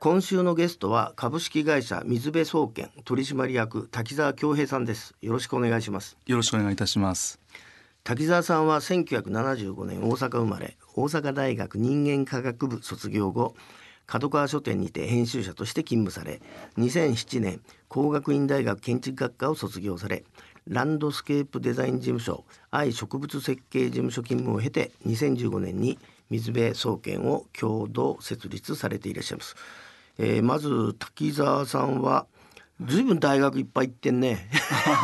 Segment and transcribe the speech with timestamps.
[0.00, 5.14] 今週のゲストは株式会社水辺総研取締役滝沢恭平さんです。
[5.20, 6.16] よろしくお願いします。
[6.26, 7.40] よろしくお願いいたします。
[8.02, 13.54] 滝沢さんは1975年大阪生まれ大阪大学人間科学部卒業後
[14.06, 16.42] 角川書店にて編集者として勤務され
[16.78, 20.24] 2007年工学院大学建築学科を卒業され
[20.66, 25.98] ランドスケープデザイン事務所愛植物設計事務所勤務を経て2015年に
[26.30, 29.56] 水辺総研を共同設立されていらっしゃいます、
[30.18, 32.26] えーまず滝沢さんは
[32.80, 34.48] ずいぶん大学いっぱい行ってんね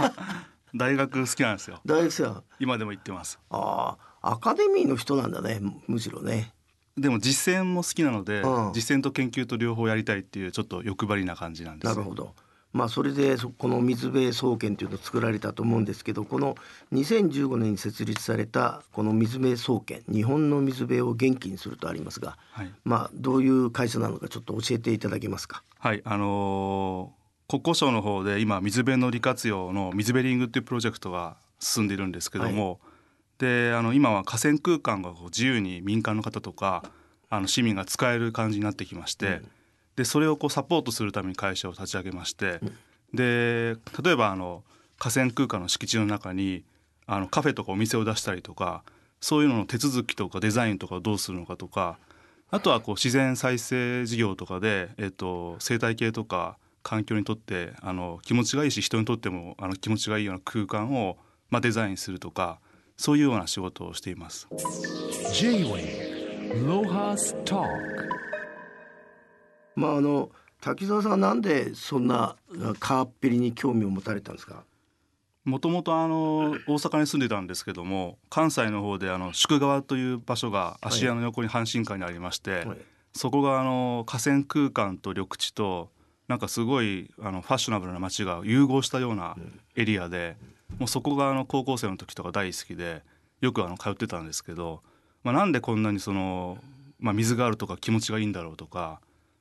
[0.75, 1.81] 大学好きなんですよ。
[1.85, 2.43] 大学生は？
[2.61, 3.39] 今でも行ってます。
[3.51, 6.53] ああアカデミーの人なんだねむむしろね
[6.97, 11.95] でも実践も好きなので、うん実践と研究と両方やりたいっていうちょっと欲張りな感じなんですよ。
[11.97, 12.35] なるほど
[12.73, 16.57] まあそれでそこの水辺総研というのを作られたと思うんですけどこの
[16.93, 22.73] 2015年に設立されたこの水辺総研日本の水辺を元気にするとありますがはい。
[22.85, 25.63] まあどういう会社なのかちょっと教えていただけますか？
[25.79, 32.79] はい、あのー国交省の方で今水辺の利活用の水辺リングっていうプロジェクトが進んでいるんですけども、
[33.39, 36.85] であの今は河川空間がこう自由に民間の方とか
[37.29, 39.43] あの市民が使える感じになってきまして、
[40.01, 42.59] でそれをこうサポートするために会社を立ち上げまして、
[43.13, 44.63] で例えばあの
[44.99, 46.65] 河川空間の敷地の中に
[47.07, 48.83] あのカフェとかお店を出したりとか
[49.21, 51.99] そういうのの手続きとかデザインとかをどうするのかとか
[52.51, 61.19] あとはこう自然再生事業とかで、えっと、生態系とか環境にとってあの気持ちがいいし人にとってもあの気持ちがいいような空間を、
[61.51, 62.59] まあ、デザインするとか
[62.97, 64.49] そういうような仕事をしています。
[65.35, 67.65] J-Way ロハスト
[69.77, 70.31] まああの
[70.61, 72.37] 滝沢さんはなんでそんな
[72.79, 74.65] カーッペリに興味を持たれたんですか？
[75.45, 82.79] もともとあの大阪に住んでたんですけども関西の方であの宿川という場所が芦屋の横に阪神館にありまして、はい。
[83.13, 85.91] そこがあの河川空間と緑地と
[86.29, 89.35] なんかすごいあのファッショナブルな街が融合したような
[89.75, 90.37] エリアで、
[90.79, 93.03] もうそこがあの高校生の時とか大好きで
[93.41, 94.83] よくあの通ってたんですけど、
[95.25, 96.59] まあ、なんでこんなにその、
[97.01, 99.01] まあ、水があるとか気持ちがいいんだろうとか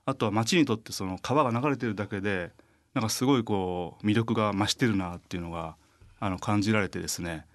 [0.10, 2.52] あとは街にとってその川が流れてるだけで
[2.94, 5.76] なんかすごいこう魅力が増してるなっていうのが
[6.20, 7.46] あの感じられてですね。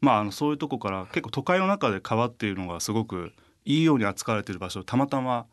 [0.00, 3.32] まああのそういうとこから結構都会の中で川っていうのがすごく
[3.64, 5.46] いいように扱われてる場所をたまたま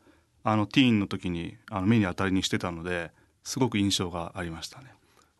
[0.43, 3.11] あのティーンの時にあの目に当たりにしてたので
[3.43, 4.87] すごく印象がありましたね。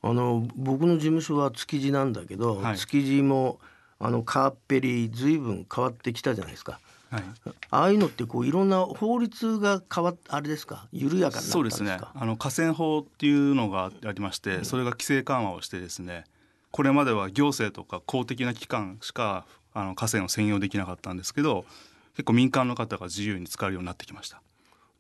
[0.02, 2.78] あの僕の事務所は築地なんだけど、はい。
[2.78, 3.60] 築地も
[4.00, 6.80] あのカーッペリずいぶん変わってきたじゃないですか
[7.12, 7.24] はい、
[7.72, 10.88] ああいうのってこういろんな法律が変わっあれですか？
[10.92, 11.98] 緩やかになったそうですね。
[12.00, 16.26] あの河川法っていうのがありましてそれが規制緩和をしてですね
[16.72, 21.66] これまでは行政とか公的な機関しかあの河川を専用できなかったんですけど
[22.14, 24.42] 結構民間の方が自由に使えるようになってきました。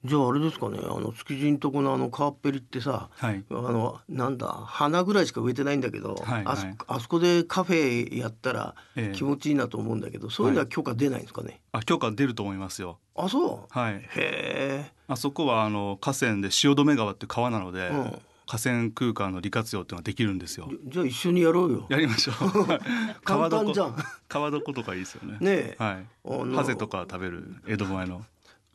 [0.05, 3.43] じゃああれですかねあの築地のとこのあのカーッペリってさはい。
[3.49, 6.75] あのなんだ花ぐらいしか植えてないんだけど、はいあそはい。
[6.87, 9.15] あそこでカフェやったらええ。
[9.15, 12.99] 気持ちいいなと思うんだけど、そういうのは許可出ないんですかね、あ許可出ると思いますよ。
[13.15, 13.77] あそう。
[13.77, 14.91] はい、へえ。
[15.07, 18.19] あそこはあの河川で汐留川って川なので、うん。
[18.49, 20.71] 河川空間の利活用っていうのができるんですよ。
[20.87, 21.85] じゃあ一緒にやろうよ。
[21.87, 22.35] やりましょう。
[22.51, 22.79] 簡
[23.23, 23.63] 川床。
[23.65, 23.95] 単じゃん。
[24.27, 25.37] 川床とかいいですよね。
[25.39, 25.75] ねえ。
[25.77, 26.55] はい。
[26.55, 28.25] ハゼとか食べる江戸前の。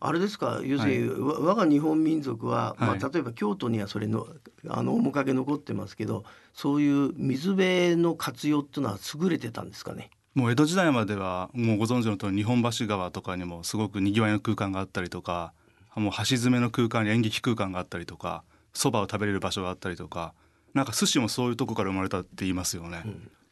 [0.00, 0.60] あれですか？
[0.62, 2.98] 要するに、わ我が日本民族は、はい。
[3.00, 4.26] まあ、例えば京都にはそれの
[4.68, 10.10] あの面影残ってますけどそういう水辺の活用っていうのは優れてたんですかね？
[10.34, 15.52] もう江戸時代まではもうご存知の通り日本橋川とかにもすごく賑わいの空間があったりとか
[15.94, 20.34] もう橋詰めの空間に演劇空間があったりとかそばを食べれる場所があったりとか
[20.74, 23.04] なんか寿司もそういうとこから生まれたって言いますよね。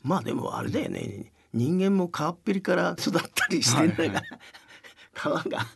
[0.02, 1.32] まあでもあれだよね。
[1.54, 4.22] 人間も川っぺりから育ったりしてんだから、
[5.14, 5.66] 川が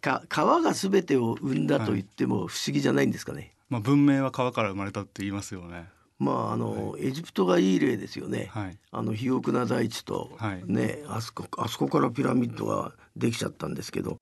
[0.00, 3.54] か川が全てを生んだと言っても不思議じゃないんですかね。
[3.68, 5.88] まあ文明は川から生まれたって言いますよね。
[6.20, 8.48] まああの、エジプトがいい例ですよね。
[8.52, 8.78] はい。
[8.92, 14.18] あの肥沃な大地と、はいねあそこあそこからピラミッドができちゃったんですけど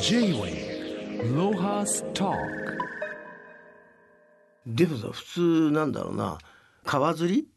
[0.00, 2.32] J-Way ロハスト
[4.66, 6.38] でもさ普通なんだろうな
[6.84, 7.40] 川釣り？
[7.40, 7.51] はい。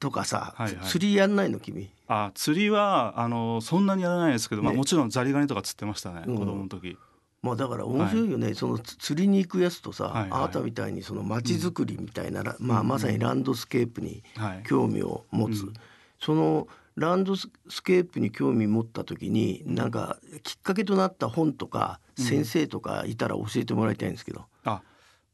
[0.00, 0.86] とかさ、はいはい。
[0.86, 1.90] 釣りやんないの君？
[2.08, 4.78] あ釣りはあのそんなにやらないですけど、まあね。
[4.78, 6.38] もちろんザリガニとか釣ってましたね、うん。
[6.38, 6.96] 子供の時。
[7.42, 10.30] まあだから面白いよね、そのつ釣りに行くやつとさ、はいはい。
[10.32, 14.62] あなたみたいにその街づくりみたいな、らまあ、まさにランドスケープにはい。
[14.66, 15.72] 興味を持つ、うん。
[16.18, 16.66] その
[16.96, 17.48] ランドス
[17.84, 24.80] ケープに興味持った時になんかきっかけとなった本とか先生とかいたら教えてもらいたいんですけど、あ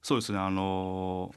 [0.03, 0.39] そうですね。
[0.39, 1.33] あの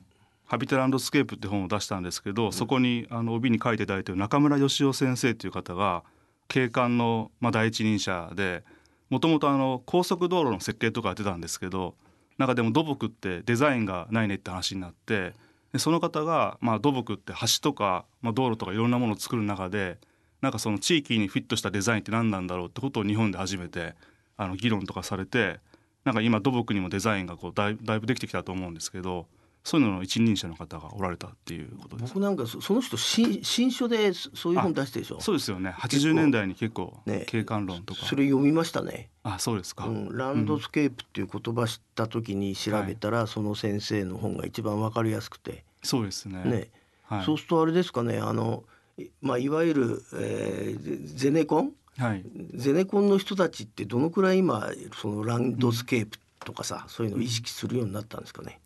[0.46, 6.04] ハビタランドスケープって本を出したんですけど、そこにあの帯に書いていただいてる中村良夫先生っていう方が
[6.48, 8.64] 景観の、まあ、第一人者で
[9.10, 11.96] もともとあの高速道路の設計とかやってたんですけど
[12.38, 15.34] なんかでも土木ってデザインがないねって話になって
[15.74, 19.98] でその方が、まあ、土木って橋とか、まあ、道路とかいろんなものを作る中で
[20.42, 23.96] なんかその地域にフィットしたデザインって何なんだろうってことを日本で初めて
[24.38, 25.60] あの議論とかされて
[26.04, 29.26] なんか今土木にもデザインがこうだいだいぶできてきたと思うんですけど
[29.66, 32.14] そういうのの一人者の方がおられたっていうことです。
[32.14, 35.20] 僕なんかそその人新新書でそそういう本出してるでしょ？
[35.20, 35.72] そうですよね。
[35.72, 45.64] 80年代に結構ね景観論とか、それ読みましたね、あそうですか、うん、ランドスケープっていう言葉知った時に調べたら、その先生の本が一番わかりやすくて。
[45.82, 46.44] そうですね。
[46.46, 46.68] ね、
[47.06, 48.20] はい、そうするとあれですかね。
[48.20, 48.64] あの
[49.00, 51.72] いまあいわゆる、えーゼネコン？
[51.98, 52.24] はい。
[52.54, 54.70] ゼネコンの人たちってどのくらい今
[55.02, 58.60] そのランドスケープとかさ、そういうのを意識するようになったんですかね？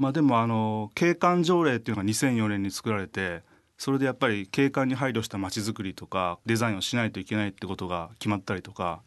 [0.00, 3.42] まあでもあの景観条例っていうのが2004年に作られて
[3.76, 9.02] それでやっぱり景観に配慮した街づくりとかデザインをしないといけないってことが決まったりとか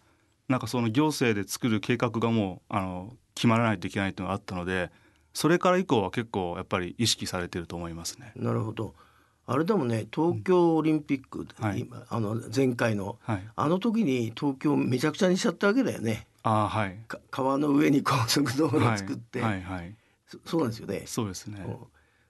[0.48, 4.92] なんかその行政で作る計画がもうあの決まらないといけないっていうのがあったので
[5.34, 8.32] それから以降は結構やっぱり意識されてると思いますね。
[8.36, 8.94] なるほど。
[9.48, 11.80] あれでもね東京オリンピック、はい。
[11.80, 16.28] 今あの前回のはい、あの時に東京めちゃくちゃにしちゃったわけだよね。
[16.44, 16.98] あーはい。
[17.08, 19.52] か川の上に高速道路を作って、はい。
[19.54, 19.96] はい、はい、
[20.46, 21.04] そそうなんですよね。
[21.06, 21.64] そうですね。
[21.66, 21.76] うん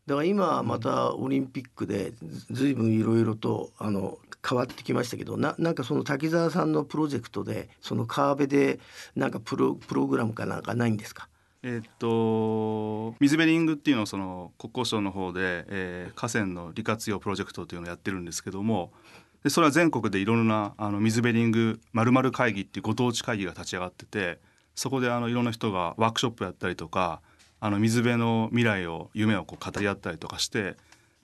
[0.06, 2.12] だから今またオリンピックで
[2.52, 8.80] ずいぶんいろいろとあの変わってきましたけどななんかその滝沢さんのプロジェクトでその川辺で
[9.16, 11.30] なんかプロプログラムかなんかないんですか？
[11.62, 18.92] えーっと水ベリングっていうのをその国交省の方で、えー河川の利活用プロジェクトというのをやってるんですけども
[19.42, 24.40] でそれは全国でいろんなあの水ベリングまる会議っていうご当地会議が立ち上がってて
[24.76, 27.22] そこであのいろんな人がワークショップやったりとか
[27.66, 30.76] あの水辺の未来を夢をこう語り合ったりとかして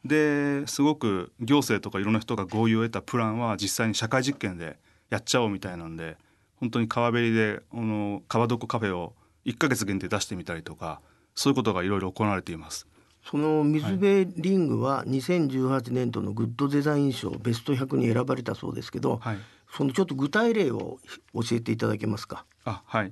[0.06, 4.78] ですごく行政とかいろんな人が合意を得たプランは実際に社会実験で
[5.10, 6.16] やっちゃおうみたいなんで
[6.56, 9.12] 本当に川べりであの川床カフェを
[9.46, 11.02] 1ヶ月限定出してみたりとか
[11.36, 12.88] そういうことがいろいろ行われています。
[13.30, 19.38] その水辺リングは2018年度のグッドデザイン賞ベスト100に選ばれたそうですけど、はい、
[19.76, 21.00] そのちょっと具体例を
[21.34, 22.46] 教えていただけますか？
[22.64, 23.12] あはい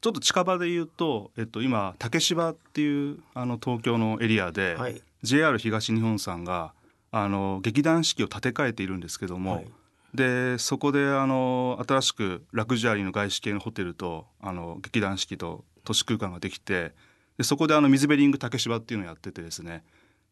[0.00, 5.02] ちょっと近場で言うと、えっと、今竹芝っていうあの東京のエリアで、はい。
[5.22, 6.72] JR 東日本さんが
[7.10, 9.66] あの劇団四季を建て替えているんですけども、はい。
[10.14, 16.92] でそこであの新しくラグジュアリーの外資系のホテルとあの劇団四季と都市空間ができて
[17.36, 19.84] でそこであの水辺リング竹芝っていうのをやっててですね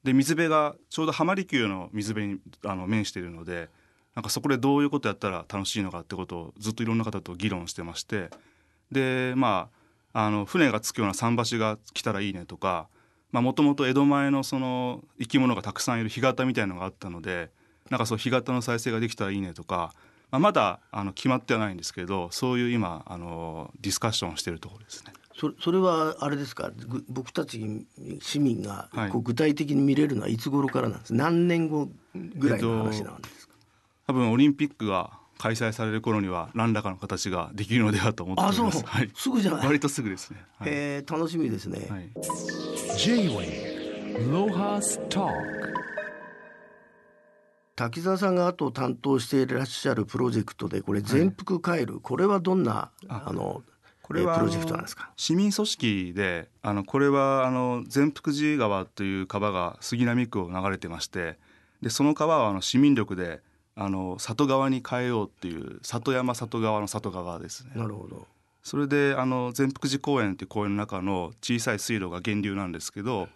[0.02, 3.68] で水辺がちょうど浜離宮の水辺にあの面しているので
[4.14, 8.30] なんかそこでどういうことやったら楽しいのかってことをずっといろんな方と議論してまして
[8.90, 9.68] でま
[10.12, 12.88] ああの船が着くような桟橋が来たらいいねとか
[13.32, 17.50] もともと江戸前のその生き物がたくさんいる干潟みたいのがあったので
[17.90, 19.92] なんかそう干潟の再生ができたらいいねとか、
[20.30, 25.12] まあ、まだあの決まってはないんですけどそういう今あのディスカッションをしているところですね。
[25.38, 26.70] そそれはあれですか？
[26.70, 27.86] ぐ僕たち
[28.22, 29.10] 市民がはい。
[29.10, 31.14] こう具体的に見れるのはいつ頃からなんです？
[31.14, 33.54] 何年後ぐらいの話なんですか、
[34.06, 38.86] 多分オリンピックが開催される頃には何らかの形ができるのではと思っておあそう、ります。
[38.86, 39.66] はい、すぐじゃない。
[39.66, 40.44] 割とすぐですね。
[40.58, 40.68] はい。
[40.72, 42.10] えー楽しみですね、はい。
[42.98, 45.30] J-Way Lohas Talk
[47.74, 53.30] 滝沢さんが後を担当していらっしゃるプロジェクトでこれ全幅カエル、これはどんなあ。
[53.32, 53.62] の
[54.00, 55.10] これはえープロジェクトなんですか？
[55.16, 61.38] 市民組織であのこれはあの善福寺川という川が杉並区を流れてまして
[61.82, 63.40] でその川はあの市民力で
[63.76, 67.72] あの里川に変えようっていう里山里川の里川ですね。
[67.74, 68.26] なるほど。
[68.62, 73.28] それであの善福寺公園っていう公園の中の小さい水路が源流なんですけど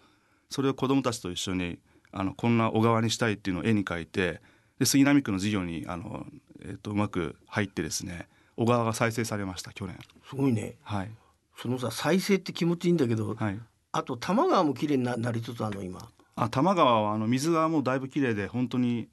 [0.49, 1.79] それを子どもたちと一緒に
[2.11, 4.41] あのこんな小川にしたいっていうのを絵に描いて
[4.77, 6.25] で杉並区の事業にあの、
[6.65, 9.97] えっとうまく入ってですね小川が再生されました去年。
[10.27, 10.75] すごいね。
[10.83, 11.11] はい、
[11.57, 13.59] そのさ再生って気持ちいいんだけど、はい。
[13.93, 15.99] あと多摩川も綺麗にななりつつあるの今。
[16.35, 19.07] あ多摩川はあの水がもうだいぶ綺麗で本当に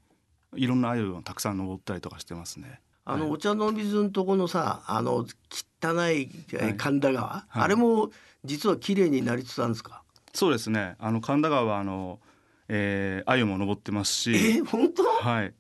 [0.57, 2.81] いろんなアユがたくさん登ったりとかしてますね。
[3.05, 3.33] あの、はい。
[3.33, 5.27] お茶の水のとこのさあの
[5.81, 6.29] 汚い
[6.77, 7.63] 神田川、はい。
[7.63, 8.11] あれも
[8.45, 10.03] 実は綺麗になりつつあるんですか、
[10.33, 10.97] そうですね。
[10.99, 12.21] あの神田川はあの、
[12.69, 15.03] えー、アユも登ってますし、え本当？
[15.05, 15.55] はい、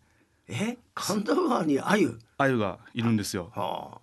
[0.48, 2.18] え神田川に鮎？
[2.38, 3.50] アユがいるんですよ。
[3.54, 4.00] は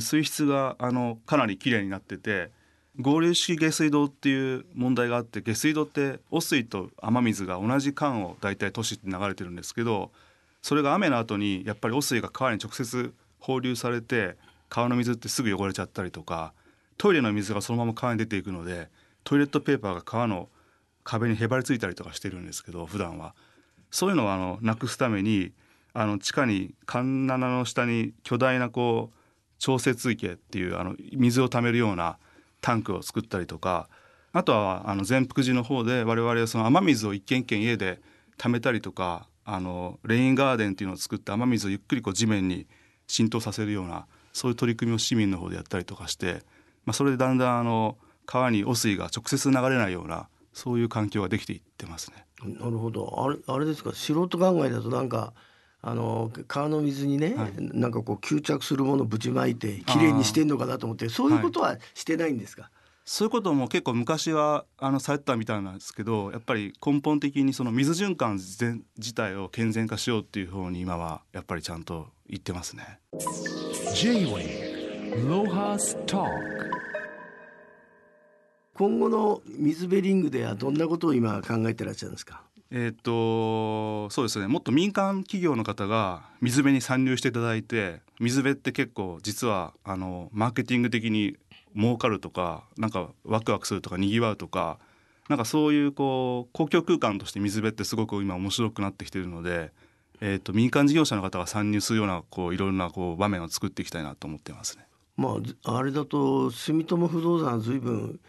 [0.00, 2.50] 水質があのかなり綺麗になってて、
[2.98, 10.10] 合流式下水道っていう問題があって、下水道って汚水と雨水が同じ管をだいたい都市って流れてるんですけど、
[10.66, 14.36] それが雨の後にやっぱり汚水が川に直接放流されて
[14.68, 16.54] 川の水ってすぐ汚れちゃったりとか
[16.98, 18.88] トイレの水がそのまま川に出ていくので
[19.22, 20.48] トイレットペーパーが川の
[21.04, 23.36] 壁にへばりついたりとかしてるんですけど普段は。
[23.92, 25.52] そういうのはあのなくすために
[25.92, 29.16] あの地下に環七の下に巨大なこう
[29.60, 32.18] 調節池っていうあの水を溜めるような
[32.60, 33.88] タンクを作ったりとか
[34.32, 38.00] あとはあの善福寺の方で我々はその雨水を一軒一軒家で
[38.36, 42.66] 溜めたりとかあのレインガーデンっていうのを作って雨水をゆっくりこう地面に
[43.06, 46.42] 浸透させるようなそういう取り組みを市民の方でやったりとかして、
[46.84, 52.26] まあ、それでだんだんあの川に汚水が直接流れないようなそういう環境ができていってますね。
[52.42, 53.24] なるほど。
[53.24, 53.92] あれあれですか？
[53.94, 55.32] 素人考えだとなんか
[55.80, 57.52] あの川の水にね、はい。
[57.56, 62.70] なんかこう吸着するものぶちまいてきれいにしてんのかなと思ってそういうことはしてないんですか、
[63.08, 72.98] そういうことも結構昔はあのされてたみたいなんですけどやっぱり根本的にその水循環全自体を健全化しようっていう方に今はやっぱりちゃんと言ってますね。
[73.94, 76.26] J-Wave Lohas Talk
[78.74, 82.42] 今後の水辺リングではどんなことを今考えてらっしゃるんですか？
[82.72, 84.48] えーっとそうですね。
[84.48, 91.36] もっと民間企業の方が水辺に参入していただいて水辺って結構実はあのマーケティング的に
[91.76, 94.78] 儲かるとかなんかワクワクするとかにぎわうとか
[95.28, 99.72] なんかそういうこう公共空間として水辺ってすごく今面白くなってきてるので、
[100.20, 104.86] えーっと民間事業者の方が参入するようなこういろんなこう場面を作っていきたいなと思ってますね。
[105.16, 108.20] まああれだと住友不動産ずいぶん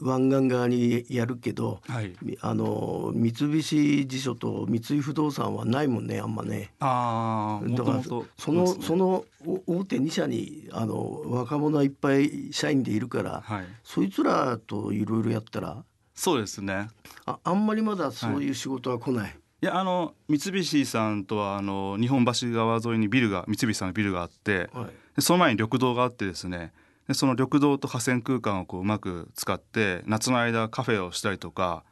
[0.00, 6.72] 湾岸側にやるけど、はい、みあの三菱地所と三井不動産はないもんねあんまね。
[6.80, 8.74] あだからそのね。
[8.82, 15.84] そのお大手2社にあの若者はいっぱい社員でいるから、はい、そいつらといろいろやったら
[16.14, 16.88] そうですね。
[17.24, 19.36] ああんまりまだそういう仕事は来ない。
[19.62, 24.86] いやあの三菱さんとはあの日本橋川沿いにビルが三菱さんのビルがあってはい。
[25.16, 26.72] でその前に緑道があってですね
[27.10, 31.82] でその緑道と河川空間をこううまく使って夏の間カフェをしたりとか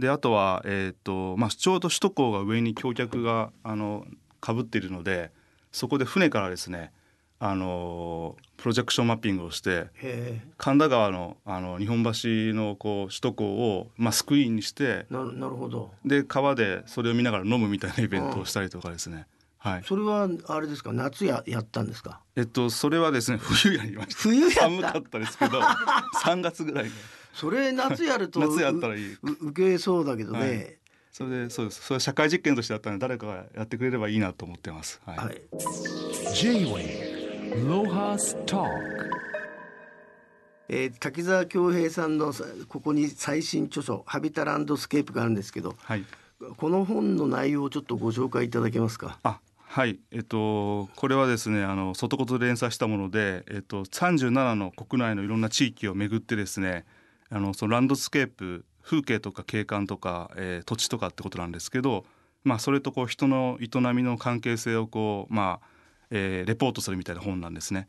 [0.00, 4.04] であとは、えーとまあ、ちょうど首都高が上に橋脚があの
[4.40, 5.30] かぶっているので
[5.70, 6.90] そこで船からですね
[7.38, 9.86] あのプロジェクションマッピングをして
[10.56, 12.10] 神田川のあの日本橋
[12.52, 15.92] のこう首都高を、まあ、スクリーンにしてななるほど。
[16.04, 19.26] で川でそれを見ながら飲むみたいなイベントをしたりとかですね。
[19.64, 19.82] はい。
[19.84, 20.92] それはあれですか？
[20.92, 22.20] 夏ややったんですか？
[22.36, 24.20] えっとそれはですね冬やりました。
[24.20, 24.60] 冬やった？
[24.60, 25.58] 寒かったですけど
[26.22, 26.90] 3月ぐらいに
[27.32, 29.14] それ夏やると夏やったらいい。
[29.22, 30.38] 受けそうだけどね。
[30.40, 30.76] はい
[31.12, 31.80] それでそうです。
[31.82, 35.00] それは社会実験としてやったので誰かがやってくれればいいなと思ってます。
[35.06, 35.16] はい。
[35.16, 35.40] はい。
[36.34, 38.68] J-Wave Lohas Talk
[40.68, 46.04] えー滝澤恭平さんのさここに最新著書ハビタランドスケープがあるんですけど、はい。
[46.56, 49.18] この本の内容をちょっとご紹介いただけますか？
[49.22, 49.38] あ
[49.74, 56.84] はいえっとこれはですねあの外言で連載したもので、えっと、37の国内のいろんな地域を巡ってですね
[57.28, 62.04] あのそのランドスケープ風景とか景観とか、えー土地とかってことなんですけど、
[62.44, 65.66] まあ、それとこう人の営みの関係性をこう、まあ
[66.10, 67.88] えーレポートするみたいな本なんですね。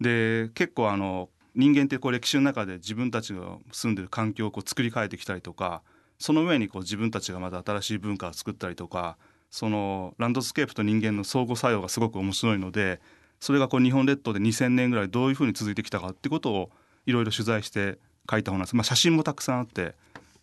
[0.00, 5.82] で結構あの人間ってこう歴史の中で自分たちが住んでる環境をこう作り変えてきたりとか
[6.20, 9.18] その上にこう自分たちがまた新しい文化を作ったりとか
[9.56, 13.00] そのランドスケープと人間の相互作用がすごく面白いので
[13.40, 16.70] それがこう日本列島で2,000年ぐらいどういうふうに続いてきたかってことを
[17.06, 17.96] いろいろ取材して
[18.30, 18.76] 書いた本なんです。
[18.76, 19.94] まあ、写真もたくさんあって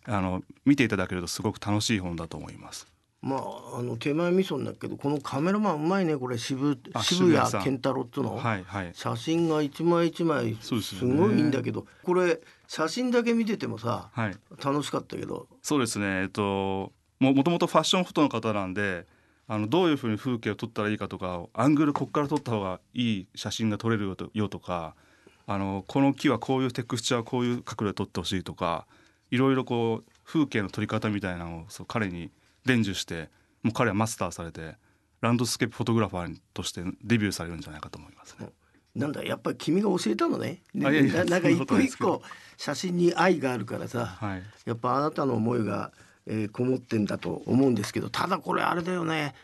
[0.04, 2.88] あの見ていただけるとすごく楽しい本だと思います。
[3.22, 6.36] まああの手前味噌になるけどこのカメラマンうまいねこれ。
[6.36, 8.90] 渋あ渋谷健太郎っつうの、はいはい。
[8.94, 14.36] 写真が一枚一枚すごいいいんだけどこれ写真だけ見ててもさはい。
[14.60, 15.46] 楽しかったけど。
[15.62, 16.22] そうですね。
[16.22, 16.90] えっと
[17.24, 19.06] ももともとファッションフォトの方なんで
[19.46, 24.94] あのどういうふうに風景を撮ったらいいかとかアングルここから撮った方がいい写真が撮れるよとか
[25.46, 28.86] あのこの木はこういうテクスチャーこういう角度で撮ってほしいとか
[29.30, 32.30] いろいろこう風景の撮り方みたいなのをそう彼に
[32.64, 33.28] 伝授して
[33.62, 34.76] もう彼はマスターされて
[35.20, 38.48] ランドスケープフォトグラファーとしてデビューされるんじゃないかと思いますね。
[38.94, 40.62] なんだやっぱり君が教えたのね。
[40.72, 42.22] ねあいやいやななんか一個一個
[42.56, 44.42] 写真に愛があるからさ、はい。
[44.66, 45.92] やっぱあなたの思いが、
[46.26, 49.34] えーこもってんだと思うんですけどただこれあれだよね。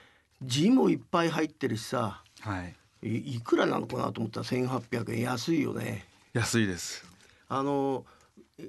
[0.42, 2.22] 字もいっぱい入ってるしさ。
[2.40, 2.74] はい、
[3.06, 5.20] いいくらなのかなと思ったら1,800円。
[5.20, 6.06] 安いよね。
[6.32, 7.04] 安いです。
[7.48, 8.04] あの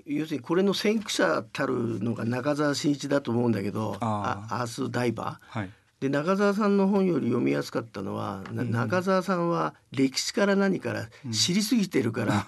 [0.06, 5.70] 要するにこれの先駆者たるのが中澤慎一だと思うんだけど「ああアースダイバー」はい。
[6.00, 12.44] で中澤さんの本より読みやすかったのは、な中澤さんは歴史から何から知りすぎてるから、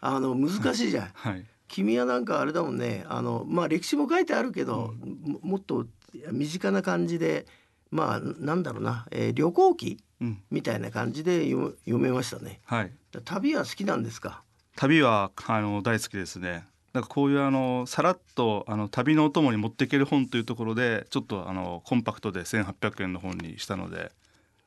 [0.00, 1.10] あの難しいじゃん。
[1.14, 5.86] はい君はなんかあれだもんねあのまあ歴史も書いてあるけど、ももっと
[6.30, 7.46] 身近な感じで
[7.90, 12.60] まあなんだろうな、えー旅行記うんみたいな感じで読読めましたね。
[12.66, 12.92] はい
[13.24, 14.42] 旅は好きなんですか？
[14.76, 16.64] 旅はあの大好きですね。
[16.92, 24.12] なんかこういうあのさらっとあの旅のお供に持っていける本というところでちょっとあのコンパクトで1800円の本にしたので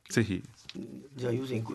[0.08, 0.42] ぜひ。
[1.16, 1.74] じゃあ要するにこ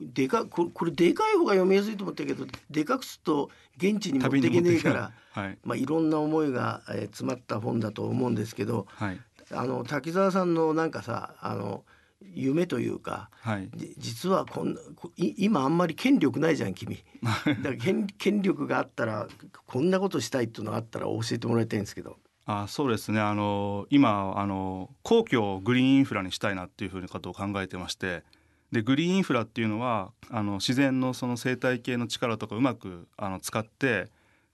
[0.00, 5.58] でかここれでかい方が読みやすいと思ったけどでかくすると現地に持っていけねえから、はい。
[5.64, 9.20] まあ、いろんな思いが、えー詰まった本だと思うんですけどはい。
[9.50, 11.84] あの滝沢さんのなんかさあの
[12.32, 13.68] 夢というかはい。
[13.74, 14.76] じ実はこん
[15.16, 17.02] 今あんまり権力ないじゃん君。
[17.22, 19.28] だから権権力があったら
[19.66, 23.20] こんなことしたいっていうのがあったら教えてもらいたいんですけどあそうですね。
[23.20, 28.22] あの今あの皇居をグリーンインフラにしたいなっていうふうなことを考えてまして
[28.70, 34.08] でグリーンインフラっていうのはあの自然のその生態系の力とかうまくあの使って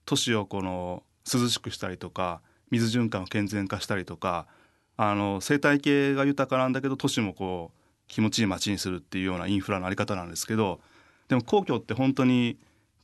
[0.05, 4.47] 都市をこの涼しくしたりとか水循環を健全化したりとか
[4.95, 10.79] あの生態系が豊かなんだけど都市もこう気持ちいい街にするっていうようなインフラのあり方なんですけど
[11.27, 12.57] でも皇居って本当に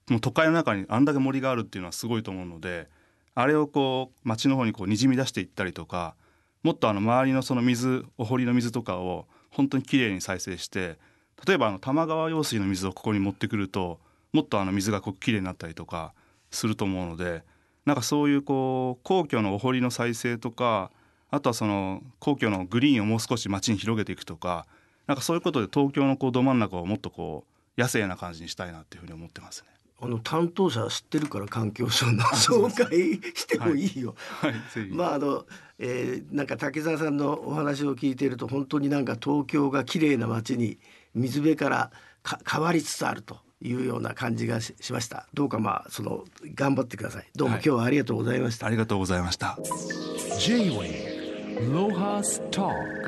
[0.10, 2.88] もう都会の中にあんだけ森があるっていうのはすごいと思うので
[3.40, 6.16] あれをこう街の方にこうにじみ出していったりとか
[6.64, 10.98] もっとあの周りのその水お堀の水とかを本当にきれいに再生して
[11.46, 14.00] 例えばあの多摩川用水の水をここに持ってくると
[14.34, 16.16] もっとあの水がこうきれいになったりとか
[16.50, 17.44] すると思うので
[17.86, 20.90] なんかそういうこう皇居のお堀の再生とか
[21.30, 24.66] あとはその皇居のグリーンをもう少し街に広げていくとか
[25.06, 27.46] なんかそういうことで東京のこうど真ん中をもっとこ
[27.78, 29.77] う野生な感じにしたいなっていうふうに思ってますね。
[30.00, 34.16] あの担当者知ってるから環境省の紹介してもいいよ。
[34.42, 35.46] はい、ぜひ、まああの、
[35.80, 40.78] えー、なんか竹澤さんのお話を聞いていると本当になんか東京が綺麗な街に
[41.16, 45.28] 水辺からか変わりつつあるというような感じがししました。
[45.34, 47.28] どうかまあその頑張ってください。
[47.36, 47.64] どうもはい。
[47.66, 49.58] 今日はありがとうございました、ありがとうございました。
[50.38, 53.07] J-Wave Lohas Talk